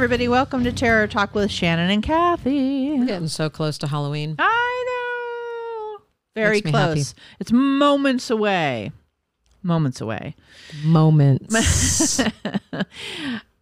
[0.00, 2.98] Everybody, welcome to Terror Talk with Shannon and Kathy.
[2.98, 4.34] We're getting so close to Halloween.
[4.38, 4.84] I
[5.98, 6.04] know.
[6.34, 7.14] Very Makes close.
[7.38, 8.92] It's moments away.
[9.62, 10.36] Moments away.
[10.82, 12.22] Moments.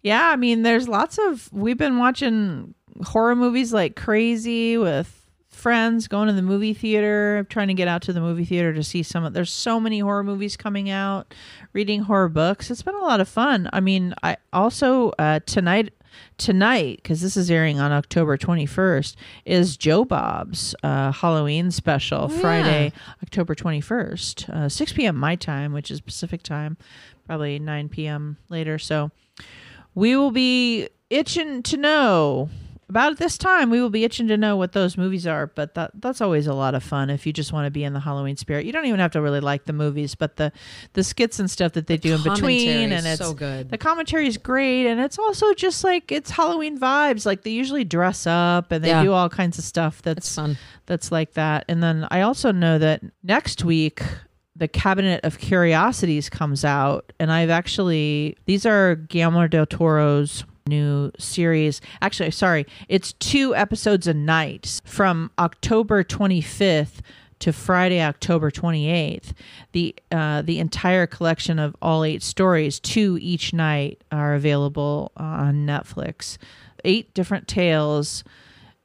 [0.02, 1.52] Yeah, I mean, there's lots of.
[1.52, 7.66] We've been watching horror movies like crazy with friends, going to the movie theater, trying
[7.66, 9.32] to get out to the movie theater to see some of.
[9.32, 11.34] There's so many horror movies coming out,
[11.72, 12.70] reading horror books.
[12.70, 13.68] It's been a lot of fun.
[13.72, 15.92] I mean, I also uh, tonight.
[16.36, 22.40] Tonight, because this is airing on October 21st, is Joe Bob's uh, Halloween special, yeah.
[22.40, 25.16] Friday, October 21st, uh, 6 p.m.
[25.16, 26.76] my time, which is Pacific time,
[27.26, 28.36] probably 9 p.m.
[28.48, 28.78] later.
[28.78, 29.10] So,
[29.94, 32.50] we will be itching to know
[32.88, 35.90] about this time we will be itching to know what those movies are but that
[35.96, 38.36] that's always a lot of fun if you just want to be in the halloween
[38.36, 40.50] spirit you don't even have to really like the movies but the
[40.94, 43.68] the skits and stuff that they do in between and it's so good.
[43.70, 47.84] the commentary is great and it's also just like it's halloween vibes like they usually
[47.84, 49.02] dress up and they Yeah.
[49.02, 50.56] do all kinds of stuff that's It's fun.
[50.86, 51.64] that's like that.
[51.68, 54.02] And then I also know that next week
[54.56, 61.10] the Cabinet of Curiosities comes out, and I've actually these are Guillermo del Toro's new
[61.18, 61.80] series.
[62.00, 67.00] Actually, sorry, it's two episodes a night from October 25th
[67.40, 69.32] to Friday, October 28th.
[69.72, 75.66] The uh, the entire collection of all eight stories, two each night, are available on
[75.66, 76.36] Netflix.
[76.84, 78.24] Eight different tales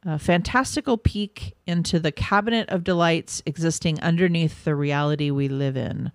[0.06, 6.12] a fantastical peek into the cabinet of delights existing underneath the reality we live in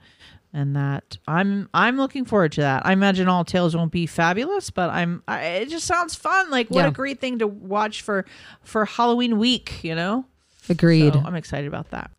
[0.58, 4.70] and that i'm i'm looking forward to that i imagine all tales won't be fabulous
[4.70, 6.88] but i'm I, it just sounds fun like what Yeah.
[6.88, 8.24] a great thing to watch for
[8.62, 10.24] for halloween week you know
[10.68, 11.12] Agreed.
[11.14, 12.10] so i'm excited about that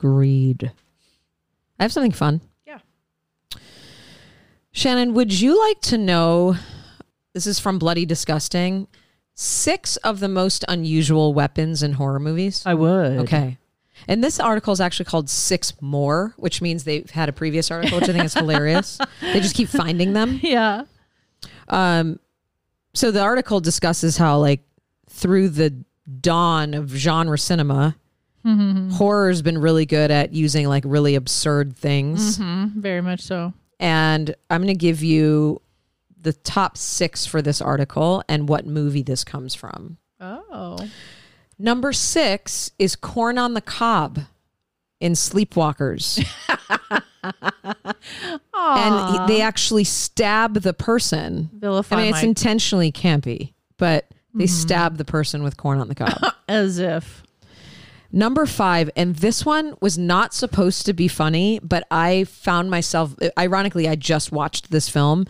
[0.00, 0.70] Agreed.
[1.78, 2.40] I have something fun.
[2.66, 2.78] Yeah.
[4.72, 6.56] Shannon, would you like to know?
[7.32, 8.86] This is from Bloody Disgusting.
[9.34, 12.62] Six of the most unusual weapons in horror movies.
[12.66, 13.58] i would Okay.
[14.08, 17.98] And this article is actually called Six More, which means they've had a previous article,
[18.00, 18.98] which I think is hilarious.
[19.20, 20.40] They just keep finding them.
[20.42, 20.84] yeah
[21.68, 22.18] Um,
[22.92, 24.60] so the article discusses how, like,
[25.08, 25.74] through the
[26.20, 27.96] dawn of genre cinema,
[28.92, 32.36] horror's been really good at using like really absurd things.
[32.36, 35.62] hmm very much so And I'm going to give you
[36.20, 39.96] the top six for this article and what movie this comes from.
[40.20, 40.76] oh
[41.58, 44.20] Number six is Corn on the Cob
[45.00, 46.18] in Sleepwalkers.
[48.54, 51.50] and he- they actually stab the person.
[51.52, 54.52] vilify I mean, it's my- intentionally campy, but they mm-hmm.
[54.52, 56.18] stab the person with corn on the cob.
[56.48, 57.22] as if
[58.14, 63.16] Number five, and this one was not supposed to be funny, but I found myself,
[63.36, 65.26] ironically, I just watched this film.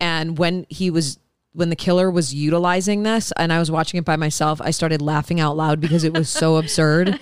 [0.00, 1.18] And when he was,
[1.56, 5.00] when the killer was utilizing this and I was watching it by myself, I started
[5.00, 7.18] laughing out loud because it was so absurd.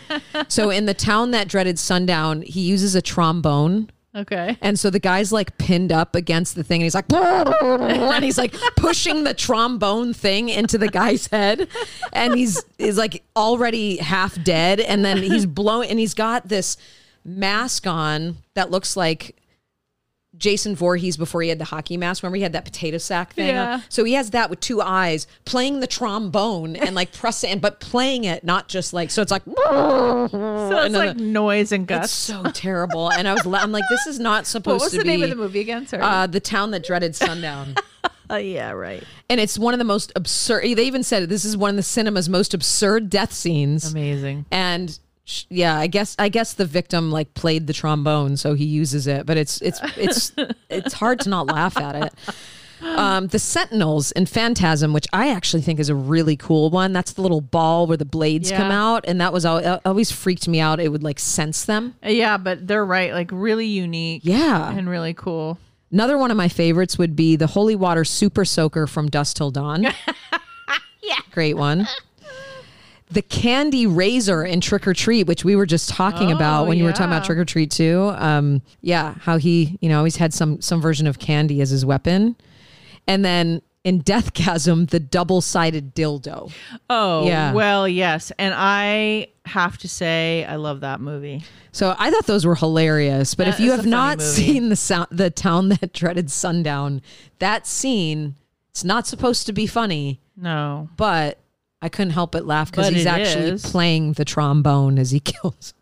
[0.49, 3.91] So in the town that dreaded sundown, he uses a trombone.
[4.15, 8.25] okay And so the guy's like pinned up against the thing, and he's like, and
[8.25, 11.69] he's like pushing the trombone thing into the guy's head,
[12.13, 16.77] and he's is like already half dead, and then he's blowing, and he's got this
[17.25, 19.37] mask on that looks like
[20.39, 22.23] Jason Voorhees before he had the hockey mask.
[22.23, 23.49] Remember he had that potato sack thing?
[23.49, 23.81] Yeah.
[23.89, 28.25] So he has that with two eyes, playing the trombone and like pressing, but playing
[28.25, 29.23] it, not just like so.
[29.23, 30.35] It's like so it's
[30.87, 34.19] and like noise and it's guts so terrible, and I was I'm like, this is
[34.19, 35.09] not supposed to be what was to the be.
[35.11, 37.75] name of the movie again sorry Uh, the town that dreaded sundown.
[38.31, 40.63] Uh, yeah right and it's one of the most absurd.
[40.63, 43.91] They even said it, this is one of the cinema's most absurd death scenes.
[43.93, 44.99] amazing And
[45.49, 49.27] yeah, I guess I guess the victim like played the trombone, so he uses it.
[49.27, 50.33] But it's it's it's
[50.71, 52.15] it's hard to not laugh at it.
[52.83, 56.93] Um, the Sentinels in Phantasm, which I actually think is a really cool one.
[56.93, 60.11] That's the little ball where the blades come out, and that was al- it always
[60.11, 60.81] freaked me out.
[60.81, 61.95] It would like sense them.
[62.03, 63.13] Yeah, but they're right.
[63.15, 64.23] Like really unique.
[64.25, 64.71] Yeah.
[64.71, 65.59] And really cool.
[65.91, 69.51] Another one of my favorites would be the Holy Water Super Soaker from Dusk Till
[69.51, 69.87] Dawn.
[71.07, 71.19] Yeah.
[71.33, 71.87] Great one.
[73.11, 76.79] The Candy Razor in Trick or Treat, which we were just talking about Oh, when
[76.79, 78.13] you were talking about Trick or Treat too.
[78.17, 81.85] Um, yeah, how he, you know, always had some some version of candy as his
[81.85, 82.35] weapon.
[83.07, 86.51] And then in Deathgasm, the double sided dildo.
[86.89, 87.53] Oh, Yeah.
[87.53, 88.33] well, yes.
[88.39, 91.45] And I have to say, I love that movie.
[91.73, 93.35] So I thought those were hilarious.
[93.35, 94.31] But That if you have not movie.
[94.31, 97.03] seen the sound, the town that dreaded sundown,
[97.41, 98.37] that scene,
[98.71, 100.21] it's not supposed to be funny.
[100.37, 100.89] No.
[100.97, 101.39] but
[101.85, 103.63] I couldn't help but laugh because he's actually is.
[103.63, 105.75] playing the trombone as he kills.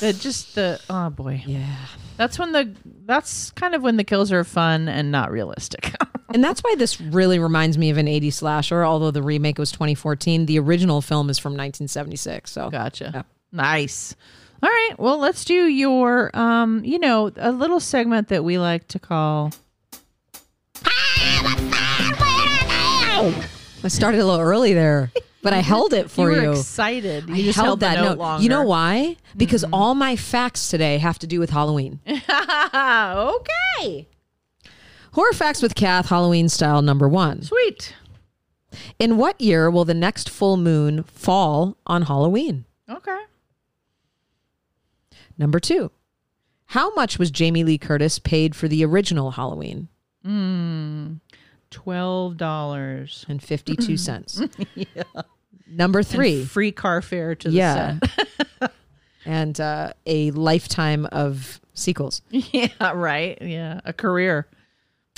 [0.00, 1.42] The just the oh boy.
[1.46, 1.76] Yeah.
[2.16, 2.74] That's when the
[3.04, 5.94] that's kind of when the kills are fun and not realistic.
[6.32, 9.70] and that's why this really reminds me of an 80s slasher, although the remake was
[9.72, 10.46] 2014.
[10.46, 12.50] The original film is from 1976.
[12.50, 13.10] So Gotcha.
[13.12, 13.22] Yeah.
[13.52, 14.16] Nice.
[14.62, 14.94] All right.
[14.96, 19.52] Well, let's do your, um, you know, a little segment that we like to call.
[23.84, 26.50] I started a little early there, but I held it for you you.
[26.52, 27.28] excited.
[27.28, 28.18] You I just held held that note note.
[28.18, 28.42] longer.
[28.42, 29.16] You know why?
[29.36, 29.74] Because mm-hmm.
[29.74, 32.00] all my facts today have to do with Halloween.
[32.08, 34.08] okay.
[35.12, 37.42] Horror facts with Kath, Halloween style number one.
[37.42, 37.94] Sweet.
[38.98, 42.64] In what year will the next full moon fall on Halloween?
[42.90, 43.20] Okay.
[45.38, 45.92] Number two.
[46.66, 49.88] How much was Jamie Lee Curtis paid for the original Halloween?
[50.24, 50.73] Hmm.
[51.74, 53.26] Twelve dollars.
[53.28, 54.40] And 52 cents.
[55.66, 56.44] Number three.
[56.44, 57.98] Free car fare to the yeah.
[58.60, 58.72] set.
[59.26, 62.22] and uh, a lifetime of sequels.
[62.30, 62.92] yeah.
[62.92, 63.36] Right.
[63.42, 63.80] Yeah.
[63.84, 64.46] A career.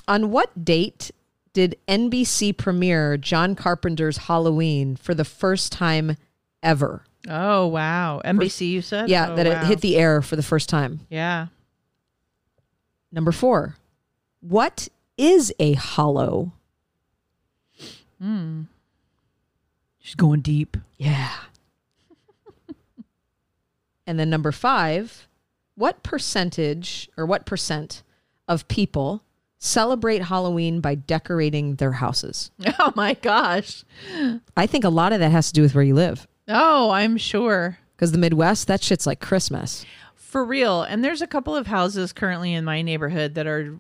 [0.08, 1.10] On what date
[1.52, 6.16] did NBC premiere John Carpenter's Halloween for the first time
[6.62, 7.04] ever?
[7.28, 8.22] Oh wow.
[8.24, 8.70] NBC.
[8.70, 9.10] You said.
[9.10, 9.60] Yeah, Oh, that wow.
[9.60, 11.00] it hit the air for the first time.
[11.10, 11.48] Yeah.
[13.12, 13.76] Number four.
[14.40, 16.52] What is a hollow?
[18.20, 18.62] Hmm.
[19.98, 20.76] She's going deep.
[20.96, 21.32] Yeah.
[24.06, 25.26] and then number five.
[25.74, 28.02] What percentage or what percent
[28.48, 29.22] of people
[29.58, 32.50] celebrate Halloween by decorating their houses?
[32.78, 33.84] Oh my gosh.
[34.56, 36.26] I think a lot of that has to do with where you live.
[36.46, 37.78] Oh, I'm sure.
[37.96, 39.84] Because the Midwest, that shit's like Christmas.
[40.14, 40.82] For real.
[40.82, 43.78] And there's a couple of houses currently in my neighborhood that are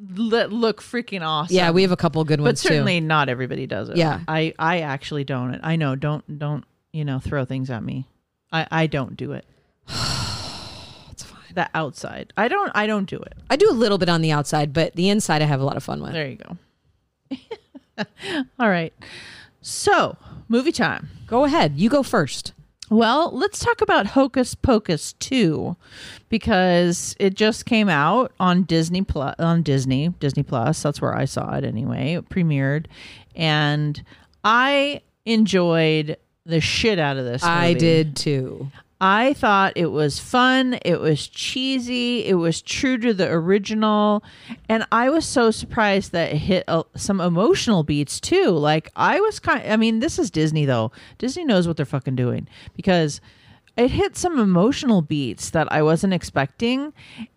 [0.00, 1.54] that look freaking awesome.
[1.54, 3.96] Yeah, we have a couple good ones, but certainly not everybody does it.
[3.96, 4.20] Yeah.
[4.26, 5.60] I I actually don't.
[5.62, 5.96] I know.
[5.96, 8.06] Don't don't you know throw things at me.
[8.52, 9.44] I I don't do it.
[9.86, 11.54] That's fine.
[11.54, 12.32] The outside.
[12.36, 12.72] I don't.
[12.74, 13.34] I don't do it.
[13.50, 15.76] I do a little bit on the outside, but the inside I have a lot
[15.76, 16.12] of fun with.
[16.12, 18.04] There you go.
[18.58, 18.92] All right.
[19.60, 20.16] So
[20.48, 21.10] movie time.
[21.26, 21.74] Go ahead.
[21.76, 22.52] You go first.
[22.90, 25.74] Well, let's talk about Hocus Pocus 2
[26.28, 30.82] because it just came out on Disney Plus on Disney, Disney Plus.
[30.82, 32.14] That's where I saw it anyway.
[32.14, 32.86] It premiered
[33.34, 34.04] and
[34.44, 38.70] I enjoyed the shit out of this I did too.
[39.00, 40.78] I thought it was fun.
[40.84, 42.24] It was cheesy.
[42.24, 44.22] It was true to the original.
[44.68, 48.50] And I was so surprised that it hit uh, some emotional beats too.
[48.50, 50.92] Like, I was kind I mean, this is Disney though.
[51.18, 53.20] Disney knows what they're fucking doing because
[53.76, 56.92] it hit some emotional beats that I wasn't expecting.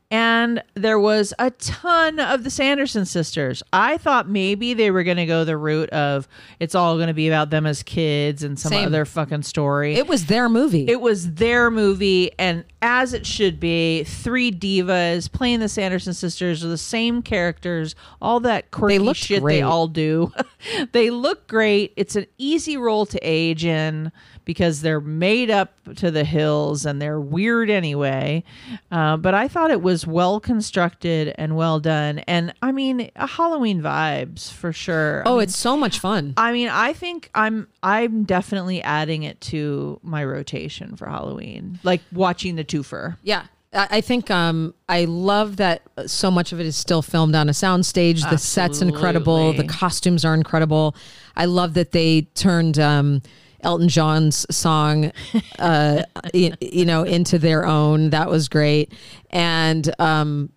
[0.10, 3.62] And there was a ton of the Sanderson sisters.
[3.74, 6.30] I thought maybe they were going to go the route of
[6.62, 8.86] it's all going to be about them as kids and some Same.
[8.86, 9.96] other fucking story.
[9.96, 10.88] It was their movie.
[10.88, 16.64] It was their movie, and as it should be, three divas playing the Sanderson sisters
[16.64, 19.58] are the same characters, all that quirky looked shit great.
[19.58, 20.32] they all do.
[20.94, 21.92] they look great.
[21.98, 24.12] It's an easy role to age in
[24.46, 28.44] because they're made up to the hills and they're weird anyway.
[28.90, 33.28] Uh, but I thought it was well constructed and well done, and I mean, a
[33.28, 35.24] Halloween vibes for sure.
[35.26, 36.34] I oh, mean, it's so much fun.
[36.38, 42.02] I mean, I think I'm I'm definitely adding it to my rotation for Halloween, like
[42.12, 43.18] watching the twofer.
[43.24, 43.46] Yeah.
[43.74, 47.50] I I think um, I love that so much of it is still filmed on
[47.50, 48.28] a soundstage.
[48.30, 49.54] The set's incredible.
[49.54, 50.96] The costumes are incredible.
[51.36, 53.22] I love that they turned um,
[53.62, 55.12] Elton John's song,
[55.60, 58.12] uh, y- you know, into their own.
[58.12, 58.94] That was great.
[59.32, 60.52] And um,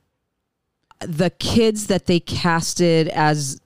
[1.00, 3.60] the kids that they casted as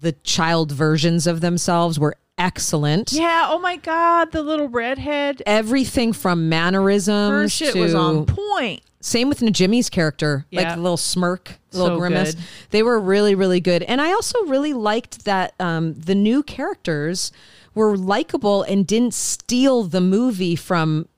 [0.00, 3.12] the child versions of themselves were excellent.
[3.12, 3.48] Yeah.
[3.50, 5.42] Oh my God, the little redhead.
[5.44, 8.80] Everything from mannerisms Her shit to was on point.
[9.02, 12.34] same with Najimy's character, like the little smirk, little So grimace.
[12.34, 12.44] good.
[12.70, 13.82] They were really, really good.
[13.82, 17.30] And I also really liked that um, the new characters
[17.74, 21.08] were likable and didn't steal the movie from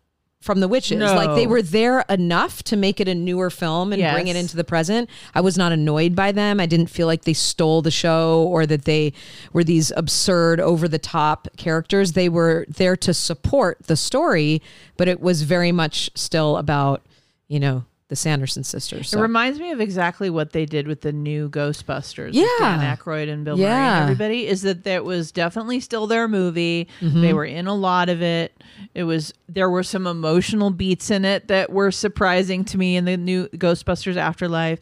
[0.42, 0.99] from the witches.
[0.99, 1.14] No.
[1.14, 4.56] Like they were there enough to make it a newer film and bring it into
[4.56, 5.09] the present.
[5.35, 6.59] I was not annoyed by them.
[6.59, 9.12] I didn't feel like they stole the show or that they
[9.52, 12.12] were these absurd, over the top characters.
[12.12, 14.61] They were there to support the story,
[14.97, 17.02] but it was very much still about,
[17.47, 19.14] you know, the Sanderson sisters.
[19.14, 22.26] It reminds me of exactly what they did with the new Ghostbusters.
[22.26, 22.47] with Yeah.
[22.59, 23.95] Dan Aykroyd and Bill Murray Yeah.
[23.95, 24.47] and everybody.
[24.47, 26.88] Is that that was definitely still their movie.
[27.00, 27.23] Mm-hmm.
[27.23, 28.52] They were in a lot of it.
[28.95, 33.07] It was there were some emotional beats in it that were surprising to me in
[33.07, 34.78] the new Ghostbusters Afterlife,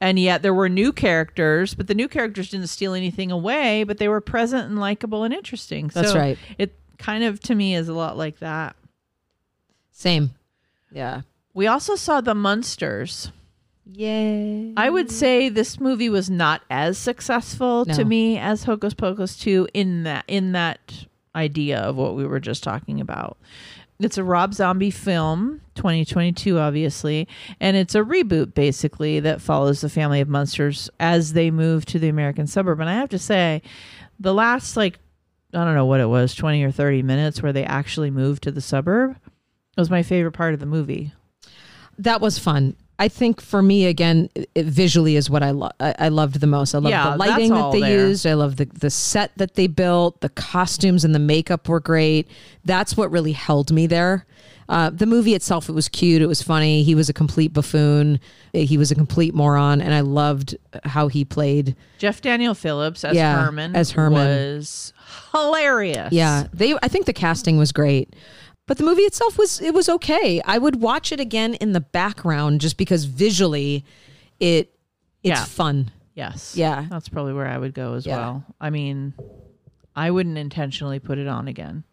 [0.00, 1.74] and yet there were new characters.
[1.74, 3.84] But the new characters didn't steal anything away.
[3.84, 5.86] But they were present and likable and interesting.
[5.94, 6.36] That's so right.
[6.58, 8.74] It kind of to me is a lot like that.
[9.92, 10.32] Same.
[10.90, 11.20] Yeah.
[11.54, 13.30] We also saw the Munsters.
[13.84, 14.72] Yay.
[14.76, 19.68] I would say this movie was not as successful to me as Hocus Pocus 2
[19.74, 23.36] in that in that idea of what we were just talking about.
[23.98, 27.28] It's a Rob Zombie film, 2022 obviously,
[27.60, 31.98] and it's a reboot basically that follows the family of monsters as they move to
[31.98, 32.80] the American suburb.
[32.80, 33.62] And I have to say,
[34.18, 34.98] the last like
[35.52, 38.52] I don't know what it was, 20 or 30 minutes where they actually moved to
[38.52, 39.16] the suburb
[39.76, 41.12] was my favorite part of the movie.
[41.98, 42.76] That was fun.
[42.98, 45.72] I think for me again, it visually is what I love.
[45.80, 46.74] I, I loved the most.
[46.74, 48.06] I love Yeah, the lighting that they there.
[48.06, 48.26] used.
[48.26, 50.20] I love the the set that they built.
[50.20, 52.28] The costumes and the makeup were great.
[52.64, 54.24] That's what really held me there.
[54.68, 56.22] Uh, the movie itself, it was cute.
[56.22, 56.82] It was funny.
[56.84, 58.20] He was a complete buffoon.
[58.52, 61.74] He was a complete moron, and I loved how he played.
[61.98, 64.56] Jeff Daniel Phillips as Yeah, Herman as Herman.
[64.56, 64.92] was
[65.32, 66.12] hilarious.
[66.12, 66.74] Yeah, they.
[66.82, 68.14] I think the casting was great,
[68.72, 70.40] but the movie itself was it was okay.
[70.46, 73.84] I would watch it again in the background just because visually,
[74.40, 74.72] it
[75.22, 75.44] it's Yeah.
[75.44, 75.90] fun.
[76.14, 76.54] Yes.
[76.56, 76.86] Yeah.
[76.88, 78.16] That's probably where I would go as Yeah.
[78.16, 78.44] well.
[78.62, 79.12] I mean,
[79.94, 81.84] I wouldn't intentionally put it on again.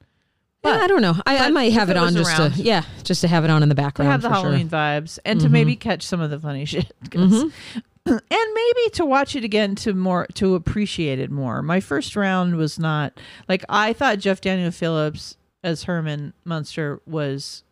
[0.63, 1.15] yeah, I don't know.
[1.25, 3.50] I, I might have it it on just around- to yeah, just to have it
[3.50, 4.07] on in the background.
[4.07, 4.79] To have the Halloween sure.
[4.79, 5.03] Mm-hmm.
[5.05, 6.93] vibes and to maybe catch some of the funny shit.
[7.12, 7.43] 'cause-
[8.05, 11.62] and maybe to watch it again to more to appreciate it more.
[11.62, 13.19] My first round was not
[13.50, 17.63] like I thought Jeff Daniel Phillips as Herman Munster was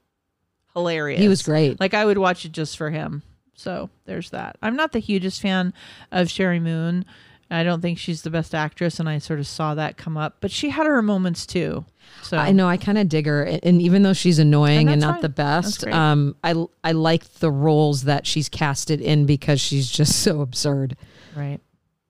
[0.73, 1.19] hilarious.
[1.21, 1.79] He was great.
[1.79, 3.23] Like I would watch it just for him.
[3.55, 4.57] So there's that.
[4.61, 5.73] I'm not the hugest fan
[6.11, 7.05] of Sheri Moon.
[7.49, 10.37] I don't think she's the best actress, and I sort of saw that come up.
[10.41, 11.85] But she had her moments too.
[12.21, 14.89] So I know I kind of dig her, and and even though she's annoying And
[14.91, 15.21] and, not fine.
[15.21, 16.53] the best, um, I
[16.83, 20.97] I like the roles that she's casted in because she's just so absurd.
[21.35, 21.59] right.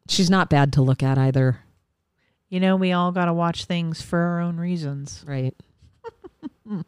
[0.10, 1.60] She's not bad to look at either,
[2.50, 5.24] You know, we all got to watch things for our own reasons.
[5.28, 5.54] right?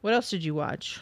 [0.00, 1.00] What else did you watch?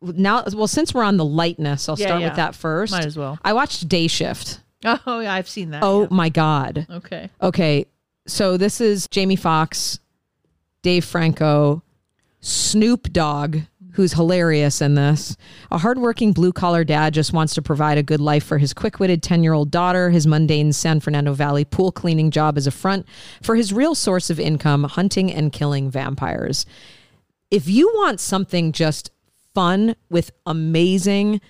[0.00, 2.28] Now, well, since we're on the lightness, I'll Yeah, start yeah.
[2.28, 2.90] with that first.
[2.92, 3.38] Might as well.
[3.44, 4.60] I watched Day Shift.
[4.84, 5.82] Oh, yeah, I've seen that.
[5.82, 6.08] Oh yeah.
[6.10, 6.86] my god.
[6.88, 7.28] okay.
[7.42, 7.84] Okay,
[8.26, 9.98] so this is Jamie Foxx,
[10.82, 11.82] Dave Franco,
[12.40, 13.58] Snoop Dogg,
[13.98, 15.36] who's hilarious in this.
[15.72, 19.00] A hardworking blue collar dad just wants to provide a good life for his quick
[19.00, 20.10] witted 10 year old daughter.
[20.10, 23.06] His mundane San Fernando Valley pool cleaning job is a front
[23.42, 26.64] for his real source of income hunting and killing vampires.
[27.50, 29.10] If you want something just
[29.52, 31.40] fun with amazing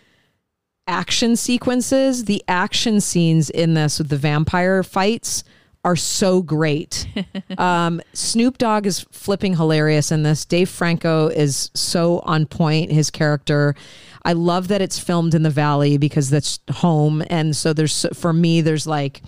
[0.86, 5.44] action sequences, the action scenes in this with the vampire fights
[5.88, 7.08] are so great.
[7.58, 10.44] um, Snoop Dogg is flipping hilarious in this.
[10.44, 12.92] Dave Franco is so on point.
[12.92, 13.74] His character.
[14.22, 18.34] I love that it's filmed in the valley because that's home, and so there's for
[18.34, 19.22] me there's like.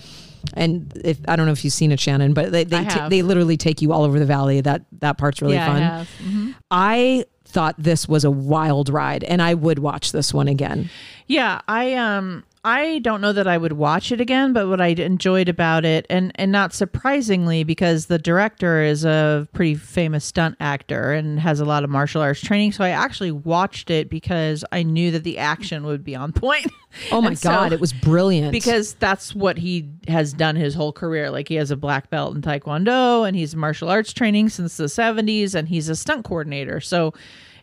[0.54, 3.08] And if I don't know if you've seen it, Shannon, but they they, have.
[3.08, 4.60] they literally take you all over the valley.
[4.60, 5.82] That that part's really yeah, fun.
[5.82, 6.06] I.
[6.22, 6.54] Mhm.
[6.70, 10.90] I thought this was a wild ride, and I would watch this one again.
[11.26, 14.88] Yeah, I um I don't know that I would watch it again, but what I
[14.88, 20.56] enjoyed about it and and not surprisingly because the director is a pretty famous stunt
[20.60, 24.62] actor and has a lot of martial arts training, so I actually watched it because
[24.72, 26.66] I knew that the action would be on point.
[27.12, 28.50] Oh my so- god, it was brilliant.
[28.50, 31.30] because that's what he has done his whole career.
[31.30, 34.86] Like he has a black belt in Taekwondo and he's martial arts training since the
[34.86, 36.80] 70s and he's a stunt coordinator.
[36.80, 37.14] So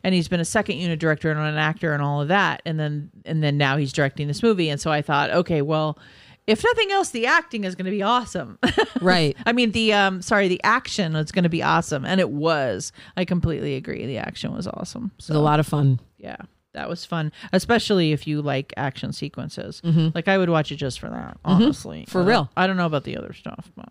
[0.08, 2.62] and he's been a second unit director and an actor and all of that.
[2.66, 4.70] And then and then now he's directing this movie.
[4.70, 6.00] And so I thought, okay, well,
[6.48, 8.58] if nothing else, the acting is going to be awesome.
[9.02, 9.36] right.
[9.46, 12.94] I mean, the um, sorry, the action is going to be awesome, and it was.
[13.18, 14.06] I completely agree.
[14.06, 15.12] The action was awesome.
[15.20, 16.00] It was a lot of fun.
[16.18, 16.38] Yeah,
[16.74, 19.82] that was fun, especially if you like action sequences.
[20.16, 22.04] Like I would watch it just for that, honestly.
[22.04, 22.12] Mm-hmm.
[22.12, 22.50] For Uh, real.
[22.56, 23.90] I don't know about the other stuff, but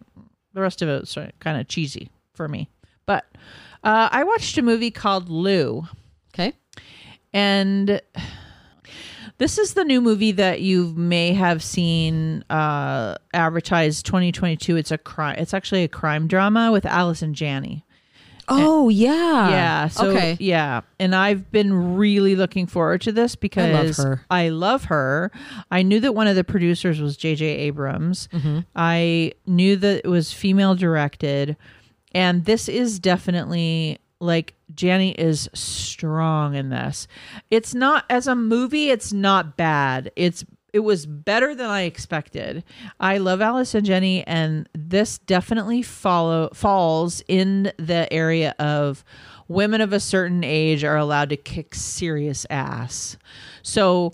[0.55, 2.71] the rest of it's kind of cheesy for me.
[3.05, 3.27] But
[3.85, 5.85] uh, I watched a movie called Lou,
[6.39, 6.53] Okay.
[7.33, 8.01] and
[9.39, 14.77] this is the new movie that you may have seen uh, advertised 2022.
[14.77, 15.37] It's a crime.
[15.39, 17.85] It's actually a crime drama with Allison Janney.
[18.49, 19.51] Oh yeah.
[19.51, 19.89] Yeah.
[19.89, 20.37] So okay.
[20.39, 24.25] yeah, and I've been really looking forward to this because I love her.
[24.31, 25.33] I love her.
[25.71, 27.45] I knew that one of the producers was J.J.
[27.45, 28.29] Abrams.
[28.33, 28.61] Mm-hmm.
[28.77, 31.57] I knew that it was female directed,
[32.13, 37.07] and this is definitely like Janney is strong in this.
[37.51, 38.91] It's not as a movie.
[38.91, 40.11] It's not bad.
[40.17, 42.63] It's it was better than I expected.
[43.01, 49.03] I love Allison Janney, and this definitely follow falls in the area of
[49.49, 53.17] women of a certain age are allowed to kick serious ass.
[53.63, 54.13] So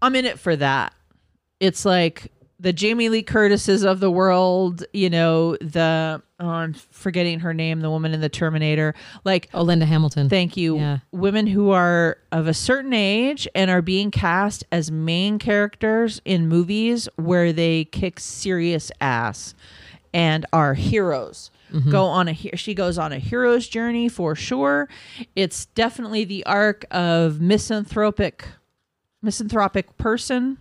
[0.00, 0.92] I'm in it for that.
[1.60, 7.40] It's like the Jamie Lee Curtises of the world, you know, the oh, I'm forgetting
[7.40, 8.94] her name, the woman in the Terminator.
[9.24, 10.28] Like Oh, Linda Hamilton.
[10.28, 10.76] Thank you.
[10.78, 10.98] Yeah.
[11.10, 16.48] Women who are of a certain age and are being cast as main characters in
[16.48, 19.54] movies where they kick serious ass
[20.14, 21.50] and are heroes.
[21.72, 21.90] Mm-hmm.
[21.90, 24.88] Go on a she goes on a hero's journey for sure.
[25.34, 28.44] It's definitely the arc of misanthropic
[29.20, 30.58] misanthropic person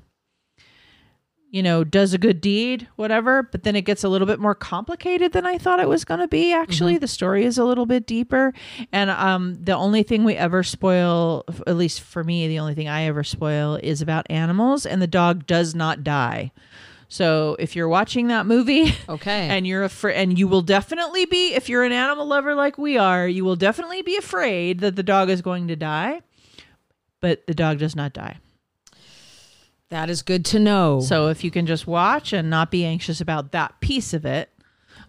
[1.51, 4.55] you know, does a good deed, whatever, but then it gets a little bit more
[4.55, 6.53] complicated than I thought it was going to be.
[6.53, 8.53] Actually, the story is a little bit deeper,
[8.93, 12.87] and um, the only thing we ever spoil, at least for me, the only thing
[12.87, 16.53] I ever spoil is about animals, and the dog does not die.
[17.09, 19.49] So if you're watching that movie, Okay.
[19.49, 22.97] and you're afraid, and you will definitely be, if you're an animal lover like we
[22.97, 26.21] are, you will definitely be afraid that the dog is going to die,
[27.19, 28.37] but the dog does not die.
[29.91, 31.01] That is good to know.
[31.01, 34.49] So if you can just watch and not be anxious about that piece of it,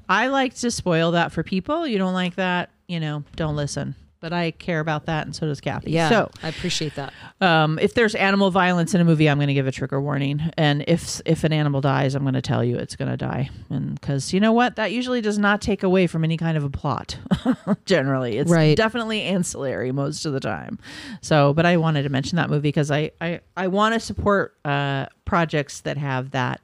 [0.09, 1.87] I like to spoil that for people.
[1.87, 3.95] You don't like that, you know, don't listen.
[4.23, 5.91] But I care about that, and so does Kathy.
[5.91, 7.13] yeah, So I appreciate that.
[7.41, 10.41] um, if there's animal violence in a movie, I'm going to give a trigger warning,
[10.57, 13.51] and if if an animal dies, I'm going to tell you it's going to die,
[13.69, 16.63] and because you know what, that usually does not take away from any kind of
[16.63, 17.19] a plot.
[17.85, 18.77] Generally, it's Right.
[18.77, 20.79] definitely ancillary most of the time.
[21.21, 24.55] So, but I wanted to mention that movie because I I I want to support
[24.65, 26.61] uh, projects that have that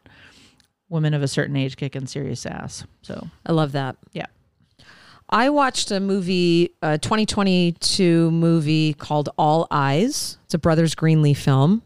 [0.88, 2.84] women of a certain age kicking serious ass.
[3.02, 3.96] So I love that.
[4.12, 4.26] yeah,
[5.30, 10.38] I watched a movie, a 2022 movie called All Eyes.
[10.44, 11.82] It's a Brothers Greenlee film.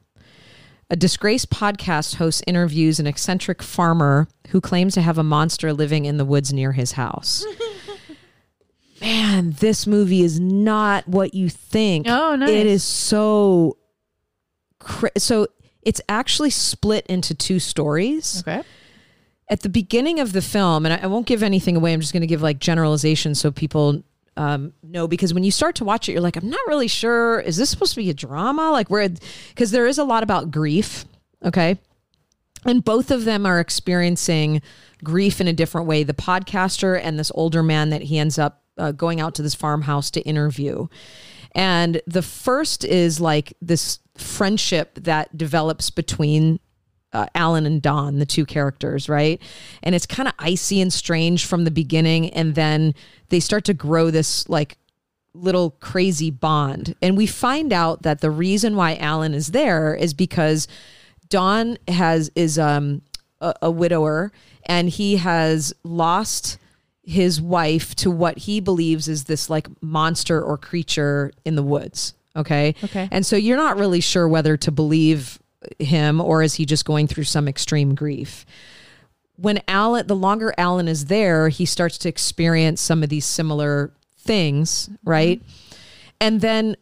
[0.90, 6.04] A disgraced podcast host interviews an eccentric farmer who claims to have a monster living
[6.04, 7.44] in the woods near his house.
[9.00, 12.06] Man, this movie is not what you think.
[12.08, 12.50] Oh, nice.
[12.50, 13.78] It is so.
[14.78, 15.48] Cra- so
[15.82, 18.62] it's actually split into two stories okay,
[19.52, 21.92] at the beginning of the film, and I, I won't give anything away.
[21.92, 24.02] I'm just going to give like generalizations so people
[24.38, 27.38] um, know because when you start to watch it, you're like, I'm not really sure.
[27.38, 28.70] Is this supposed to be a drama?
[28.70, 29.06] Like where?
[29.50, 31.04] Because there is a lot about grief.
[31.44, 31.78] Okay,
[32.64, 34.62] and both of them are experiencing
[35.04, 36.02] grief in a different way.
[36.02, 39.54] The podcaster and this older man that he ends up uh, going out to this
[39.54, 40.86] farmhouse to interview.
[41.54, 46.58] And the first is like this friendship that develops between
[47.12, 49.40] uh, Alan and Don, the two characters, right?
[49.82, 52.30] And it's kind of icy and strange from the beginning.
[52.30, 52.94] And then
[53.28, 54.78] they start to grow this like
[55.34, 56.94] little crazy bond.
[57.02, 60.68] And we find out that the reason why Alan is there is because
[61.28, 63.02] Don has is um
[63.40, 64.32] a, a widower
[64.64, 66.58] and he has lost
[67.04, 72.14] his wife to what he believes is this like monster or creature in the woods.
[72.36, 72.74] Okay.
[72.84, 73.08] Okay.
[73.10, 75.38] And so you're not really sure whether to believe
[75.78, 78.44] him or is he just going through some extreme grief.
[79.36, 83.92] When Alan, the longer Alan is there, he starts to experience some of these similar
[84.18, 85.40] things, right?
[85.40, 85.76] Mm-hmm.
[86.20, 86.76] And then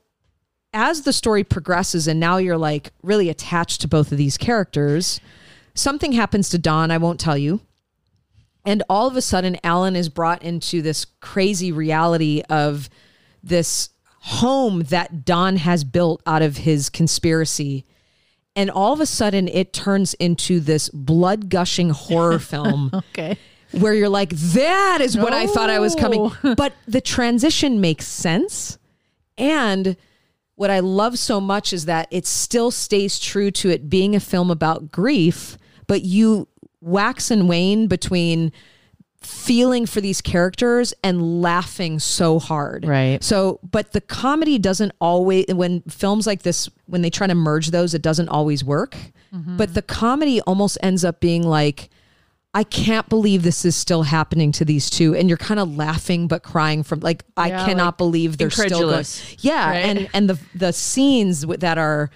[0.73, 5.21] as the story progresses and now you're like really attached to both of these characters,
[5.75, 7.61] something happens to Don, I won't tell you.
[8.65, 12.91] And all of a sudden, Alan is brought into this crazy reality of
[13.43, 13.89] this
[14.21, 17.87] home that Don has built out of his conspiracy.
[18.61, 23.39] And all of a sudden, it turns into this blood gushing horror film okay,
[23.73, 26.31] where you're like, that is what I thought I was coming.
[26.57, 28.77] But the transition makes sense.
[29.39, 29.97] And
[30.57, 34.21] what I love so much is that it still stays true to it being a
[34.21, 36.47] film about grief, but you
[36.83, 38.53] wax and wane between
[39.21, 42.87] feeling for these characters and laughing so hard.
[42.87, 43.23] Right.
[43.23, 47.69] So, but the comedy doesn't always, when films like this, when they try to merge
[47.69, 48.97] those, it doesn't always work.
[49.35, 49.57] Mm-hmm.
[49.57, 51.91] But the comedy almost ends up being like,
[52.53, 55.15] I can't believe this is still happening to these two.
[55.15, 58.91] And you're kind of laughing but crying from like, I cannot like believe they're still
[58.91, 59.05] going.
[59.39, 59.71] Yeah.
[59.71, 59.77] right?
[59.77, 62.11] And, and the, the scenes that are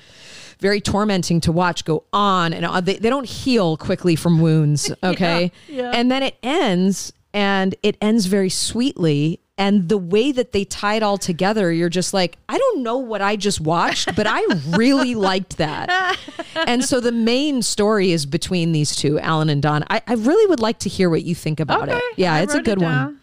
[0.60, 2.84] very tormenting to watch go on and on.
[2.84, 4.90] They, they don't heal quickly from wounds.
[5.04, 5.52] Okay.
[5.68, 5.92] yeah.
[5.94, 9.40] And then it ends and it ends very sweetly.
[9.58, 12.96] And the way that they tie it all together, you're just like, I don't know
[12.96, 14.42] what I just watched, but I
[14.76, 16.16] really liked that.
[16.54, 19.84] And so the main story is between these two, Alan and Don.
[19.90, 21.98] I, I really would like to hear what you think about okay.
[21.98, 22.04] it.
[22.16, 23.20] Yeah, I it's a wrote it good one.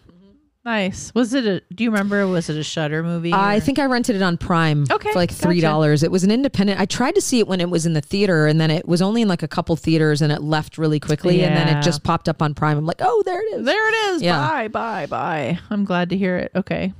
[0.64, 1.12] Nice.
[1.12, 1.60] Was it a?
[1.74, 2.24] Do you remember?
[2.28, 3.32] Was it a Shudder movie?
[3.32, 6.04] I or- think I rented it on Prime Okay, for like three dollars.
[6.04, 6.78] It was an independent.
[6.78, 9.02] I tried to see it when it was in the theater, and then it was
[9.02, 11.46] only in like a couple theaters, and it left really quickly, yeah.
[11.48, 12.78] and then it just popped up on Prime.
[12.78, 13.66] I'm like, oh, there it is.
[13.66, 14.22] There it is.
[14.22, 14.38] Yeah.
[14.38, 15.58] Bye, bye, bye.
[15.68, 16.52] I'm glad to hear it.
[16.54, 16.92] Okay.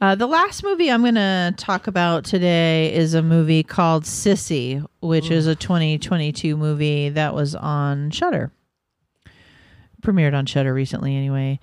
[0.00, 4.86] Uh, the last movie I'm going to talk about today is a movie called Sissy,
[5.00, 8.52] which is a 2022 movie that was on Shudder.
[10.00, 11.58] Premiered on Shudder recently, anyway.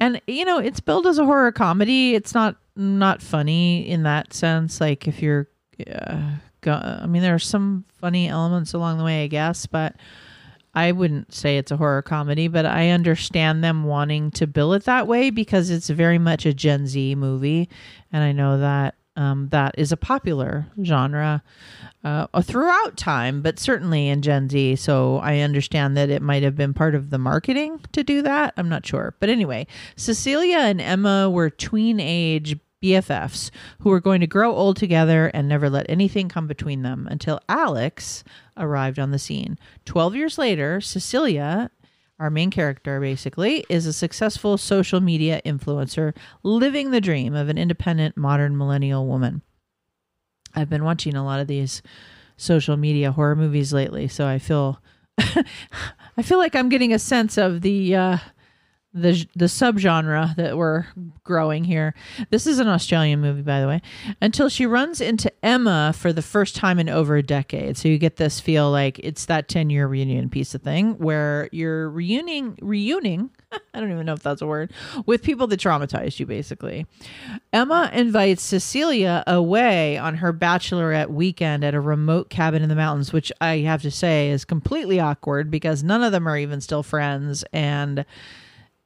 [0.00, 2.14] And you know, it's billed as a horror comedy.
[2.14, 4.80] It's not not funny in that sense.
[4.80, 5.46] Like if you're,
[5.92, 6.32] uh,
[6.62, 9.96] go, I mean, there are some funny elements along the way, I guess, but
[10.74, 14.84] I wouldn't say it's a horror comedy, but I understand them wanting to bill it
[14.84, 17.68] that way because it's very much a Gen Z movie,
[18.12, 21.42] and I know that um, that is a popular genre
[22.04, 24.76] uh, throughout time, but certainly in Gen Z.
[24.76, 28.54] So I understand that it might have been part of the marketing to do that.
[28.56, 34.22] I'm not sure, but anyway, Cecilia and Emma were tween age BFFs who were going
[34.22, 38.24] to grow old together and never let anything come between them until Alex
[38.56, 39.58] arrived on the scene.
[39.84, 41.70] 12 years later, Cecilia,
[42.20, 47.56] our main character basically, is a successful social media influencer living the dream of an
[47.56, 49.40] independent modern millennial woman.
[50.54, 51.80] I've been watching a lot of these
[52.36, 54.82] social media horror movies lately, so I feel
[55.18, 58.18] I feel like I'm getting a sense of the uh
[58.92, 60.86] the the subgenre that we're
[61.22, 61.94] growing here.
[62.30, 63.82] This is an Australian movie, by the way.
[64.20, 67.98] Until she runs into Emma for the first time in over a decade, so you
[67.98, 72.58] get this feel like it's that ten year reunion piece of thing where you're reuniting,
[72.60, 73.30] reuniting.
[73.74, 74.72] I don't even know if that's a word
[75.06, 76.26] with people that traumatized you.
[76.26, 76.86] Basically,
[77.52, 83.12] Emma invites Cecilia away on her bachelorette weekend at a remote cabin in the mountains,
[83.12, 86.82] which I have to say is completely awkward because none of them are even still
[86.82, 88.04] friends and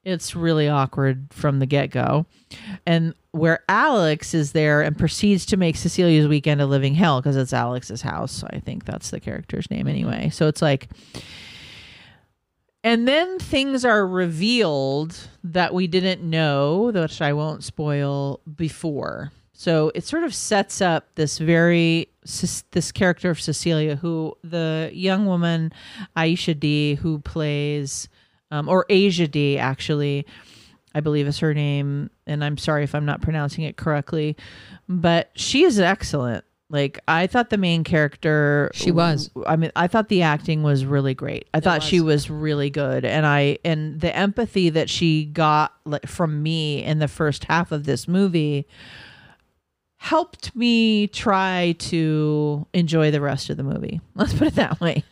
[0.05, 2.27] it's really awkward from the get go.
[2.87, 7.37] And where Alex is there and proceeds to make Cecilia's weekend a living hell because
[7.37, 8.45] it's Alex's house.
[8.51, 10.31] I think that's the character's name anyway.
[10.31, 10.89] So it's like,
[12.85, 19.33] and then things are revealed that we didn't know, which I won't spoil before.
[19.55, 22.09] So it sort of sets up this very
[22.73, 25.73] this character of Cecilia, who the young woman
[26.17, 28.09] Aisha Dee, who plays
[28.55, 30.27] um, or Asia D, actually,
[30.95, 32.11] I believe is her name.
[32.27, 34.37] And I'm sorry if I'm not pronouncing it correctly,
[34.89, 36.45] but she is excellent.
[36.71, 39.31] Like I thought the main character She was.
[39.47, 41.47] I mean I thought the acting was really great.
[41.53, 46.07] I thought she was really good and I and the empathy that she got like,
[46.07, 48.67] from me in the first half of this movie
[49.99, 54.01] helped me try to enjoy the rest of the movie.
[54.15, 55.05] Let's put it that way.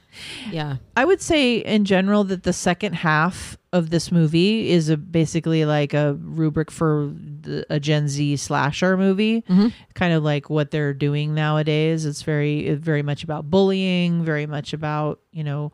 [0.51, 0.77] Yeah.
[0.97, 5.65] I would say in general that the second half of this movie is a, basically
[5.65, 9.69] like a rubric for the, a Gen Z slasher movie, mm-hmm.
[9.95, 12.05] kind of like what they're doing nowadays.
[12.05, 15.73] It's very very much about bullying, very much about you know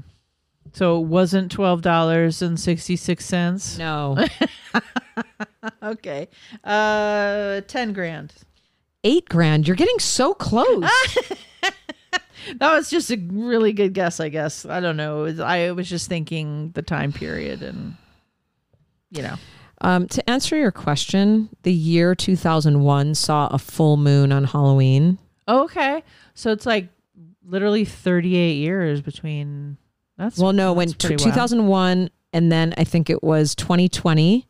[0.72, 3.78] So it wasn't $12.66.
[3.78, 4.16] No.
[5.82, 6.28] Okay.
[6.64, 8.32] Uh, 10 grand.
[9.04, 9.66] Eight grand.
[9.68, 10.88] You're getting so close.
[12.58, 14.64] That was just a really good guess, I guess.
[14.64, 15.24] I don't know.
[15.24, 17.96] Was- I was just thinking the time period and,
[19.10, 19.34] you know.
[19.82, 25.18] um, to answer your question, the year 2001 saw a full moon on Halloween.
[25.48, 26.02] Okay.
[26.34, 26.88] So it's like
[27.50, 29.76] literally 38 years between.
[30.16, 31.34] That's Well, no, when t- pretty wild.
[31.34, 34.46] 2001 and then I think it was 2020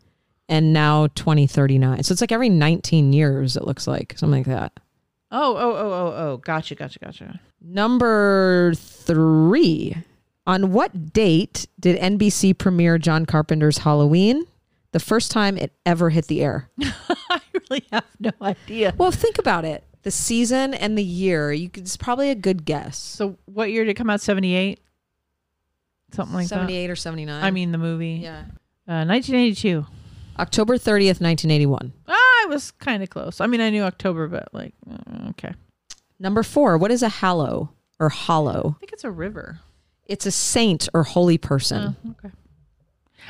[0.48, 2.02] and now 2039.
[2.02, 4.72] So it's like every 19 years it looks like, something like that.
[5.30, 6.36] Oh, oh, oh, oh, oh.
[6.38, 7.40] Gotcha, gotcha, gotcha.
[7.60, 9.96] Number 3.
[10.46, 14.44] On what date did NBC premiere John Carpenter's Halloween?
[14.92, 16.68] The first time it ever hit the air.
[17.30, 18.92] I really have no idea.
[18.98, 19.84] Well, think about it.
[20.02, 22.96] The season and the year, you could, it's probably a good guess.
[22.98, 24.20] So what year did it come out?
[24.20, 24.80] 78?
[26.12, 27.44] Something like 78 or 79.
[27.44, 28.20] I mean, the movie.
[28.22, 28.44] yeah.
[28.88, 29.86] Uh, 1982.
[30.38, 31.92] October 30th, 1981.
[32.08, 33.40] Ah, I was kind of close.
[33.40, 35.52] I mean, I knew October, but like, uh, okay.
[36.18, 38.74] Number 4, what is a hallow or hollow?
[38.76, 39.60] I think it's a river.
[40.06, 41.94] It's a saint or holy person.
[42.04, 42.34] Oh, okay.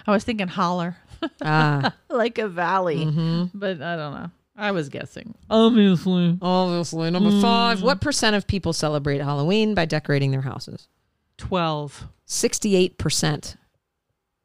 [0.06, 0.96] I was thinking holler,
[1.42, 3.50] ah, like a valley, mhm.
[3.52, 4.30] but I don't know.
[4.60, 5.34] I was guessing.
[5.48, 6.38] Obviously.
[6.42, 7.10] obviously.
[7.10, 10.88] Number five, what percent of people celebrate Halloween by decorating their houses?
[11.38, 12.06] 12.
[12.28, 13.56] 68%.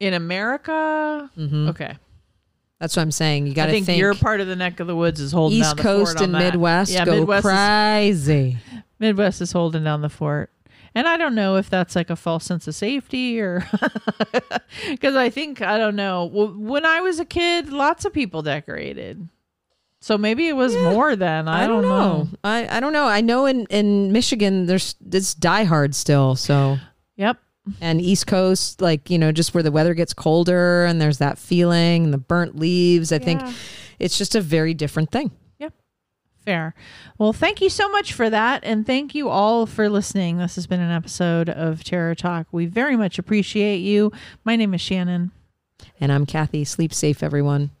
[0.00, 1.30] In America?
[1.36, 1.68] Mm-hmm.
[1.68, 1.96] Okay.
[2.80, 3.46] That's what I'm saying.
[3.46, 5.32] You got I to think, think, your part of the neck of the woods is
[5.32, 6.52] holding down East the Coast fort on and that.
[6.52, 8.58] Midwest Yeah, go Midwest is, crazy.
[8.98, 10.50] Midwest is holding down the fort.
[10.94, 13.66] And I don't know if that's like a false sense of safety or
[14.88, 16.24] because I think, I don't know.
[16.24, 19.28] When I was a kid, lots of people decorated.
[20.06, 21.48] So maybe it was more then.
[21.48, 22.28] I, don't know.
[22.44, 23.08] I, I don't know.
[23.08, 26.36] I know in, in Michigan, there's it's die hard still.
[26.36, 26.78] So,
[27.16, 27.38] Yep.
[27.80, 31.38] and East Coast, like, you know, just where the weather gets colder and there's that
[31.38, 33.10] feeling and the burnt leaves.
[33.10, 33.42] I think
[33.98, 35.32] it's just a very different thing.
[35.58, 35.72] Yep.
[36.44, 36.76] Fair.
[37.18, 38.62] Well, thank you so much for that.
[38.62, 40.38] And thank you all for listening.
[40.38, 42.46] This has been an episode of Terror Talk.
[42.52, 44.12] We very much appreciate you.
[44.44, 45.32] My name is Shannon.
[45.98, 46.64] And I'm Kathy.
[46.64, 47.72] Sleep safe, everyone.